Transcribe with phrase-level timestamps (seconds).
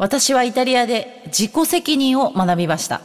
[0.00, 3.00] 私はイタリアで自己責任を学びました。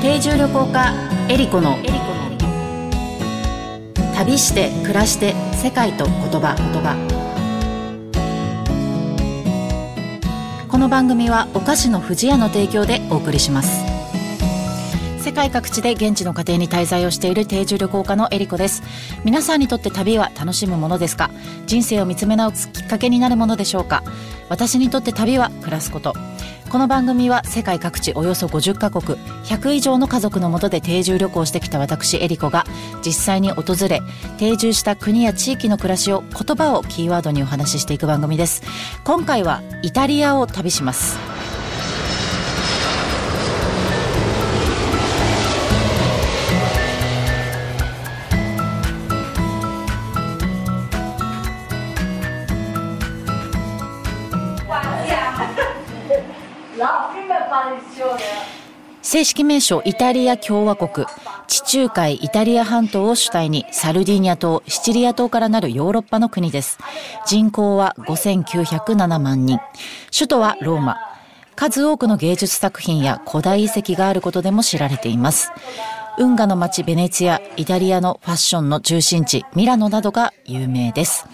[0.00, 0.94] 定住旅行家
[1.28, 1.76] エリコの
[4.16, 6.54] 旅して暮らして世界と言葉。
[6.56, 6.96] 言葉
[10.70, 13.83] この番組はお菓子の不二家の提供でお送りします。
[15.24, 18.82] 世界各地で現地の家庭に滞在をしている定住旅行家のエリコです。
[19.24, 21.30] 皆さんにとって旅は楽しむものですか？
[21.66, 24.02] 人生を見つめ直すきっかけになるものでしょうか？
[24.50, 26.12] 私にとって旅は暮らすこと。
[26.68, 32.66] この番組は世界各地およそ50カ国100以上の家族のもとで定住旅行してきた私エリコが
[33.02, 34.02] 実際に訪れ
[34.36, 38.62] 定住した国や地域の暮らしを言葉をキーワードにお話ししていく番組です。
[39.04, 41.16] 今回はイタリアを旅します。
[59.02, 61.06] 正式名称イタリア共和国。
[61.46, 66.78] 地中海イタリア半島を主体にサルディーニャ島シチリア島からなるヨーロッパの国です。
[67.26, 69.60] 人口は5907万人。
[70.12, 70.96] 首都はローマ。
[71.54, 75.52] 数多くの芸術作品や古代遺跡があることでも知られています。
[76.18, 81.26] 運河の町ベネツィアイタリアのファッションの中心地ミラノなどが有名です。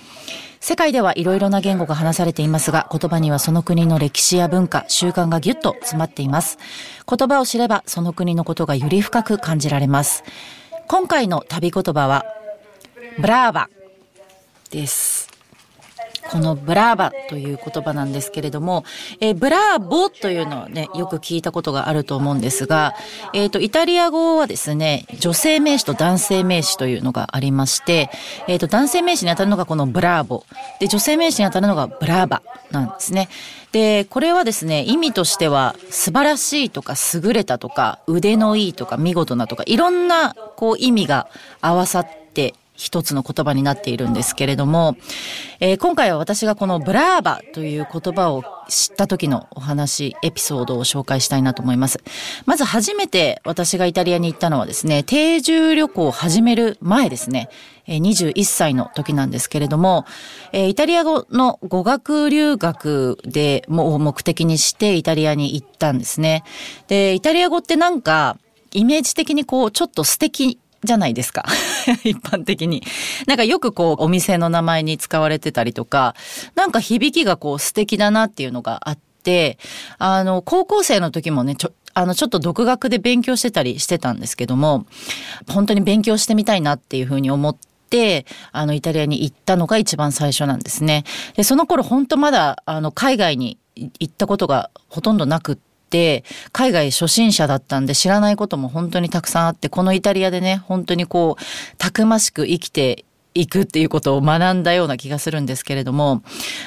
[0.60, 6.58] 世界ではいろいろな言語が話されていますが、言葉にはその国の歴史や文化、習慣がぎゅっと詰まっています。
[7.08, 10.22] 言葉を知れば、その国のことがより深く感じられます。
[10.86, 12.26] 今回の旅言葉は、
[13.18, 13.70] brava
[14.70, 15.29] です。
[16.30, 18.84] この brava という言葉なんですけれども、
[19.20, 22.94] えー、 bravo というのはね、よく聞いたことがあると思うんですが、
[23.34, 28.10] えっ、ー、と、イタリア語はですね、女性名詞と男性名詞というのがありまして、
[28.46, 30.44] えっ、ー、と、男性名詞に当たるのがこの bravo。
[30.78, 33.28] で、女性名詞に当たるのが bravaなんですね。
[33.72, 41.28] で、これはですね、意味としては、素晴らしいとか、優れたとか、腕のいいとか、見事なとか、いろんな、こう、意味が
[41.60, 44.96] 合わさって一つの言葉になっているんですけれども、
[45.60, 52.02] えー、今回は私がこのブラーバという言葉を知った時のお話、エピソードを紹介したいなと思います。
[52.46, 57.50] まず初めて私がイタリアに行ったのはですね、定住旅行を始める前ですね、
[57.86, 60.06] 21歳の時なんですけれども、
[60.54, 66.44] イタリア語の語学留学でも目的にしてイタリアに行ったんですね。
[66.88, 68.38] で、イタリア語ってなんか、
[68.72, 71.44] イメージ的にこう、ちょっと素敵じゃないですか。
[72.04, 72.82] 一般的に。
[73.26, 76.14] なんかよくこうお店の名前に使われてたりとか、
[76.54, 79.58] なんか響きがこう素敵だなっていうのがあって、
[79.98, 84.86] あの、高校生の時もね、ちょ、あの、ちょっと独学で勉強してたりしてたんですけども、
[85.48, 87.56] 本当に勉強してみたいなっていうふうに思っ
[87.90, 91.04] て、あの、イタリアに行ったのが一番最初なんですね。
[91.36, 106.22] で、その頃本当まだ、あの、海外に行ったことがほとんどなくって、て海外初心者だったんで知らないことも本当にたくさんあってこのイタリアでね本当にこうたくましく生きていくっていうことを学んだような気がするんですけれども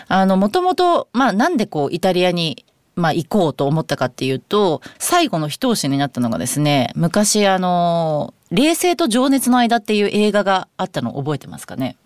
[0.07, 11.97] あのもともとまあなんでこうイタリアにまあ行こうと思ったかっていうと最後の一押しになったのがですね昔あの冷静と情熱の間っていう映画があったの覚えてますかね？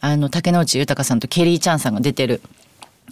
[0.00, 2.42] あの竹野内豊さんとケリー・チャンさんが出てる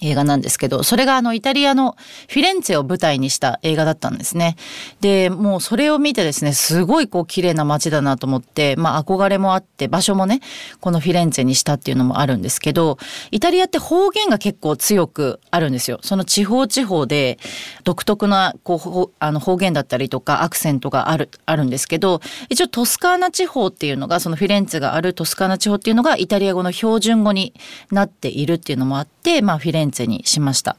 [0.02, 1.96] 映画なんですけど、それがあのイタリアの
[2.28, 4.56] フィレンツェを舞台にした映画だったんですね。
[5.00, 10.40] で、もうそれを見てですね、すごいこう綺麗な街だなと思って、まあ憧れもあって、場所もね、
[10.80, 12.98] このフィレンツェにしたっていうのもあるんですけど、
[13.30, 15.98] イタリアって方言が結構強くあるんですよ。
[16.02, 17.38] その地方地方で
[17.84, 27.52] 独特なこうあの方言だったりとかアクセントがある、あるんですけど、一応トスカーナ地方っていうのが、そのフィレンツェがあるトスカーナ地方っていうのがイタリア語の標準語に
[27.90, 30.76] なっているっていうのもあって、まあフィレンツェンツェにしました。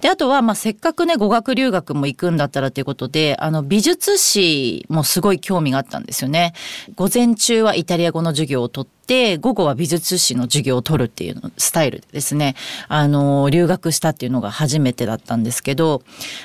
[0.00, 6.54] で、あとは、まあ、せっかくね、語学留学も行くんだったらということで、あの、美術史もすごい興味があったんですよね。
[6.96, 12.54] 午前中はイタリア語の授業をとって、午後は美術史の授業を取るっていうスタイルでですね、
[12.88, 16.02] あの、留学したっていうのが初めてだったんですけど、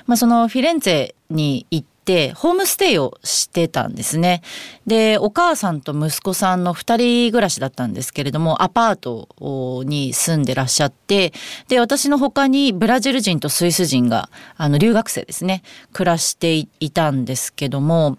[0.08, 4.42] まあ、そのフィレンツェに行って、てホームステイをしてたんですね。
[4.86, 11.34] でお母さんと息子さんの2人暮らしだったんですけれどもアパートに住んでらっしゃって
[11.68, 18.18] で私の他にブラジル人とスイス人があの留学生ですね暮らしていたんですけども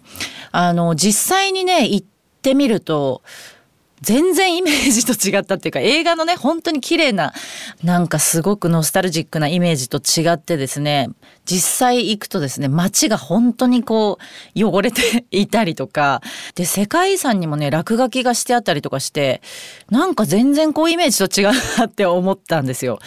[0.50, 2.06] あの実際にね行っ
[2.43, 3.23] てみると
[4.06, 7.35] 全然イメージと違ったっていうか映画のね本当に綺麗な
[7.82, 11.11] なんかすごくノスタルジックなイメージと違ってですね
[11.44, 14.19] 実際行くとですね街が本当にこ
[14.55, 16.23] う汚れていたりとか
[16.55, 19.43] で世界遺産にもね落書きがしてあったりとかして
[19.91, 23.00] なんか全然こうイメージと違うなって思ったんですよ。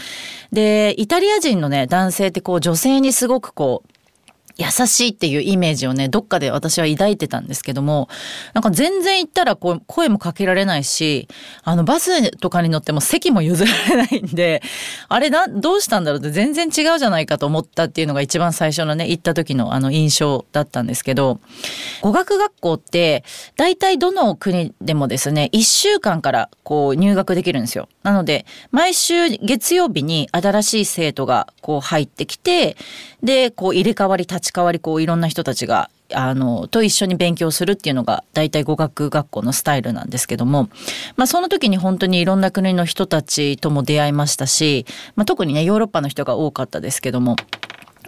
[0.51, 3.98] でイタリア人のね男性ってこう女性にすごくこう
[4.59, 8.09] 優しいっていうイメージをねどっかで私は抱いてたんですけども
[8.53, 11.29] なんか全然行ったらこう声もかけられないし
[11.63, 14.61] あのバスとかに乗っても席も譲られないんで
[15.07, 21.39] あれなどうしたんだろうって全然違うじゃないかと思ったっていうのが一番最初のね行った時のあの印象だったんですけど
[22.01, 23.23] 語学学校って
[23.55, 27.87] 大体どの国でもですね1週間からこう入学できるんですよ。
[28.03, 32.75] なので毎週月曜日に新しい生徒がこう入ってきて
[33.23, 40.69] でこう入れ替わり立ち代わりこういろんな人たちがあのと一緒に勉強するっていうのが大体語学学校のスタイルなんですけども、
[41.15, 44.85] まあ、その時に本当にいろんな国の人たちとも出会いましたし、
[45.15, 47.35] まあ、特にねヨーロッパの人が多かったですけども。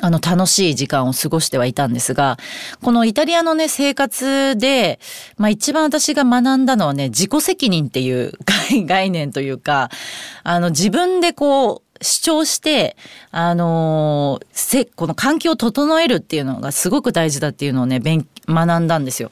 [0.04, 2.38] あの楽しい時間を過ごしてはいたんですが、
[2.82, 5.00] このイタリアのね、生活で、
[5.38, 8.34] まあ一番私が学んだのはね、自己責任っていう
[8.88, 9.92] 概念というか、
[10.44, 12.98] あの自分でこう、主張して、
[13.31, 19.31] あのー、せ、この環境を整えるっていうのがすごく大事だっていうのをね、勉、学んだんですよ。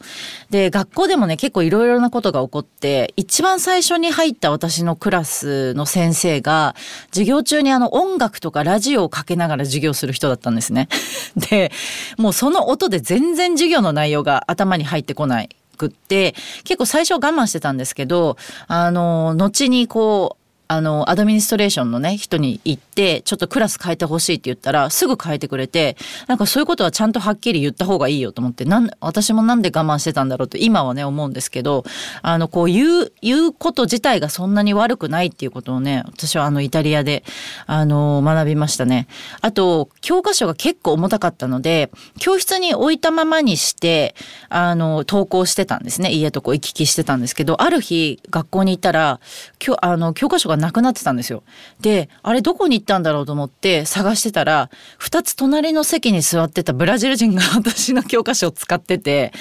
[0.49, 6.75] で、学校でもね、結構いろいろなことが起こって、一番最初に入った私のクラスの先生が、
[7.11, 10.87] 授業中にあの音楽とかラジオをかけながら授業する人だったんですね。
[11.49, 11.71] で、
[12.17, 15.49] もうその音で全然授業の内容が頭に入ってこない。
[15.79, 16.35] くって
[16.65, 18.35] 結構最初我慢してたんですけど
[18.67, 20.38] あの後にこう
[20.71, 31.85] あの、アドミニストレーションのね、人に行って、ちょっとクラス変えてほしいって言ったら、すぐ変えてくれて、なんかそういうことはちゃんとはっきり言った方がいいよと思って、なん、私もなんで我慢してたんだろうと今はね、思うんですけど、
[32.21, 37.23] あの、こう言う、言うこと自体がそんなに悪くないっていうことをね、私はあの、イタリアで、
[37.65, 39.07] あの、学びましたね。
[39.41, 41.89] あと、教科書が結構重たかったので、
[42.19, 44.13] 教室に置いたままにして、
[44.49, 46.11] あの、登校してたんですね。
[46.11, 49.19] 家とこう行き来してたんですけど、ある日、学校に行ったら、
[49.57, 51.43] きょあの、教科書がなくなってたんですよ。
[51.81, 59.33] で、あれどこに行ったんだろうと思って探してたら、二つ隣の席に座ってたブラジル人が私の教科書を使ってて、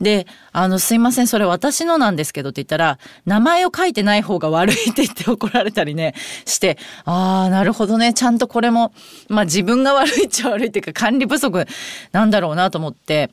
[0.00, 6.14] で、あの、すいません、それ私のなんですけどって言ったら、名前を書いてない方が悪いって言って怒られたりね、
[6.46, 8.92] して、ああ、なるほどね、ちゃんとこれも、
[9.28, 11.66] まあ自分が悪いっちゃ悪いっていうか管理不足
[12.12, 13.30] なんだろうなと思って、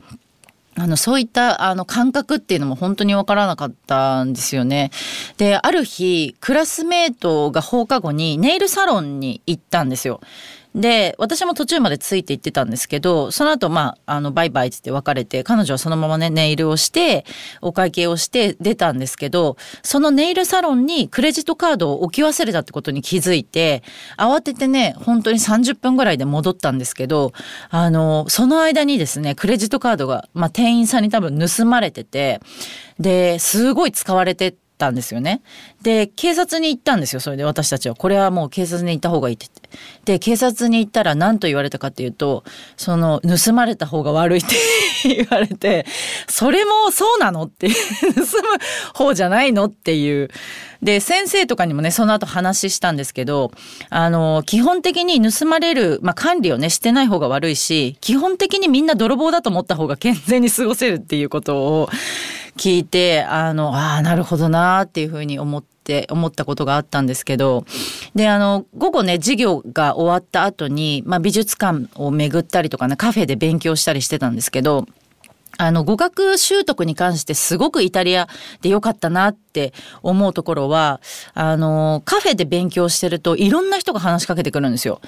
[0.80, 4.92] あの、そういったあの感覚っていうのも本当にわからなかったんですよね。
[5.38, 10.22] で、ある日、クラスメートが放課後にネイルサロンに行ったんですよ。
[10.78, 17.26] で私も途中までついていってたんですけどその後まああのバイバイって別れて彼女はそのままねネイルをして
[17.62, 23.82] お会計をして出たんですけどそのネイルサロンにクレジットカードを置き忘れたってことに気づいて
[24.18, 27.34] 慌ててね本当に30分ぐらいで戻ったんですけど
[27.72, 32.40] あのその間にですねクレジットカードが、まあ、店員さんに多分盗まれてて
[33.00, 35.42] ですごい使われててたんですよね。
[35.82, 37.96] で、警察に行ったんですよ、それで私たちは。
[37.96, 40.14] これはもう警察に行った方がいいって言って。
[40.14, 42.44] で、警察に行ったら何と言われたかっていうと、
[42.78, 44.56] その、盗まれた方が悪いって
[45.04, 45.86] 言われて、
[46.30, 48.24] それもそうなのって盗む
[48.94, 50.30] 方じゃないのっていう。
[50.82, 53.52] で、先生とかにもね、その後話したんですけど、
[53.90, 61.90] あの、基本的に盗まれる、まあ、管理をね、してない方が悪いし、基本的にみんな泥棒だと思った方が健全に過ごせるっていうことを、
[62.58, 67.66] 聞いてあのあなるほどなっていうふうに思って思ったことがあったんですけど
[68.16, 74.86] であの午後ね授業が終わった後に、まあ、美術館を巡ったりとかねカフェで勉強したりしてたんですけど
[75.58, 78.28] あの語学習得に関してすごくイタリア
[78.62, 79.74] で良かったなって
[80.04, 81.02] 思うところは
[81.34, 85.02] あのカフェで勉強してるといろんな人が話しかけてくるんですよ。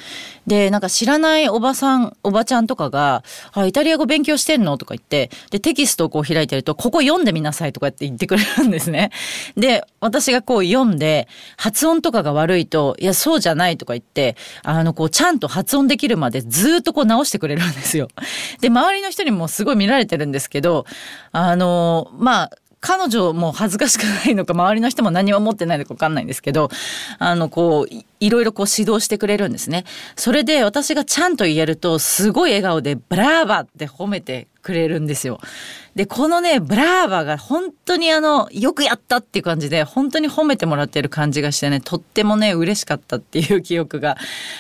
[0.48, 9.12] でなんか知らないおばさんおばちゃんとかが「あイタリア語勉強してんの?」とか言ってでテキストをこう開いてると「ここ読んでみなさい」とかって言ってくれるんですね。
[9.56, 11.28] で私がこう読んで
[11.58, 18.08] 発音とかが悪いと「いやそうじゃない」とか言ってあのこうちゃんと発音できるまでずっとこう直してくれるんですよ。
[18.62, 20.86] で周りの人にもすごい見られてるんですですけど
[21.32, 26.70] あのまあ彼女も恥ずかしくないのか周りの人も何も持ってないのか分かんないんですけど
[27.18, 29.84] あのこういろいろこう指導してくれるんですね。
[30.16, 35.42] それで私がちゃんと言えるとすごい笑顔で「ブラーバ!」って褒めてくれるんですよ。
[36.00, 44.16] で、このね、ブラーバが本当にあの、よくやったっていう感じで、本当に褒めてもらってる感じがしてね、とってもね、嬉しかったっていう記憶が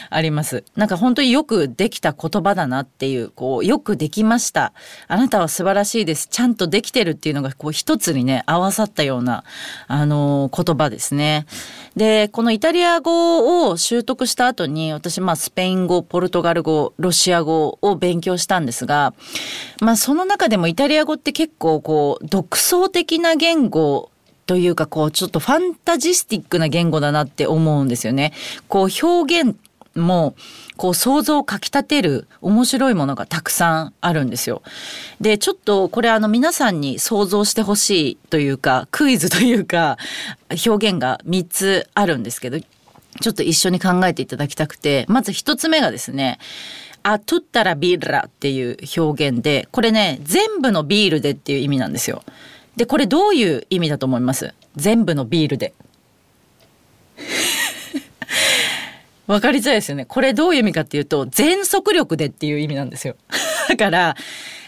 [0.10, 0.66] あります。
[0.76, 4.74] なんか本当によくできた言葉だなっていう、こう、よくできました。
[5.08, 6.28] あなたは素晴らしいです。
[6.30, 9.46] ちゃんとできてるっていうのが、こう、一つにね、合わさったような、
[9.88, 11.46] あの、言葉ですね。
[11.96, 19.14] で、このイタリア語を習得した後に、私、まあ、スペイン語、ポルトガル語、ロシア語を勉強したんですが、
[19.80, 24.12] まあ、その中でもイタリア語って結構、こう、独創的な言語
[24.46, 28.34] というか、こう、ちょっとファンタジスティックな言語だなって思うんですよね。
[28.68, 29.56] こう、表現
[29.96, 30.36] も、
[30.78, 34.62] こう想像をかき立てる面白いものがたくさんあるんですよ。
[35.20, 39.98] で、ちょっとこれあの皆さんに想像してほしいというか、クイズというか、
[40.66, 46.40] 表現が3つあるんですけど、ちょっと一緒に考えていただきたくて、まず1つ目がですね、
[47.04, 52.24] あ、トゥッタラビーラっていう表現で、これね、全部のビールでっていう意味なんですよ。
[52.76, 54.54] で、これどういう意味だと思います？
[54.76, 55.74] 全部のビールで。
[59.28, 60.06] 分かりづらいですよね。
[60.06, 63.16] これどういう意味かっていうと、全速力でっていう意味なんですよ。
[63.70, 64.16] だから、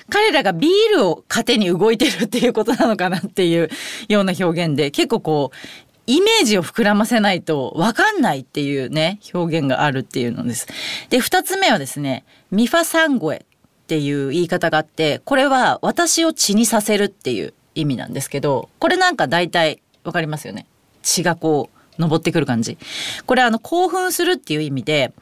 [0.10, 3.70] 彼らがビールを糧に動いてるっていうことなのかなっていう
[4.10, 10.68] ような表現で、結構こう、イメージを膨らませないと分かんないっていうね、表現があるっていうのです。
[11.10, 20.66] で、二つ目はですね、ミファサンゴエっていう言い方があって、これは私を血にさせるっていう意味なんですけど、これなんか大体分かりますよね。
[21.02, 22.78] 血がこう、登ってくる感じ。
[23.26, 25.14] これあの興奮するっていう意味で、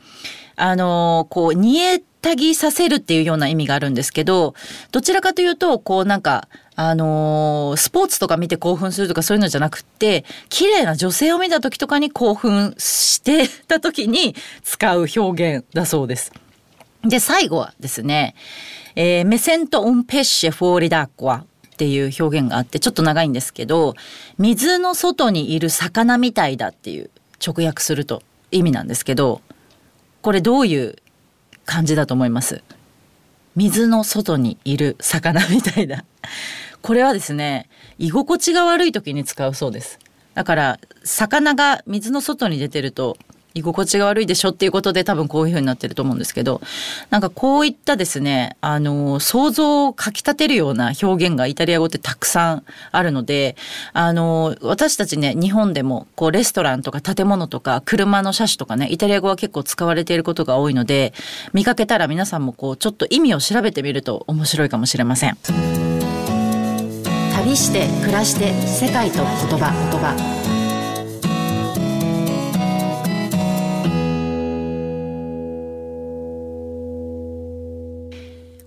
[0.55, 4.55] あのこう煮えたぎさせるっていうような意味があるんですけど、
[4.91, 6.48] どちらかというと、こうなんか、
[6.81, 14.33] あのー、スポーツとか見て興奮するとかそういうのじゃなくって、綺麗な女性を見た時とかに興奮してた時に
[14.63, 16.31] 使う表現だそうです。
[17.03, 18.33] で、最後はですね、
[18.95, 23.95] えー、メセント・オン・ペッシェ・フォーリダーコアっていう表現があってちょっと長いんですけど
[24.38, 27.09] 水の外にいる魚みたいだっていう
[27.45, 29.41] 直訳すると意味なんですけど
[30.21, 30.95] これどういう
[31.65, 32.63] 感じだと思います？
[33.55, 36.05] 水の外にいる魚みたいだ
[36.81, 40.00] これはですね居心地が悪い時に使うそうです
[40.33, 43.17] だから魚が水の外に出てると
[43.55, 46.62] 居心地が悪いでしょっていうことで多分こういう風になってると思うんですけど
[47.09, 53.55] なんかこういったですねあの想像をかきたてるような表現がイタリア語ってたくさんあるので
[53.93, 61.13] あの私たちね日本でもこうレストランとか建物とか車の車種とかねイタリア語は結構使われていることが多いので
[61.53, 65.78] 見かけたら皆さんもこうちょっと意味を調べてみると面白いかもしれません。
[67.50, 70.13] 旅して暮らして世界と言葉言葉